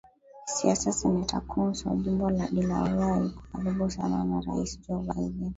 [0.45, 5.49] Kisiasa Seneta Coons wa Jimbo la Delaware yuko karibu sana na Rais Joe Biden